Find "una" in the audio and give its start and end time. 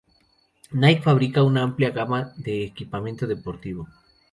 1.43-1.61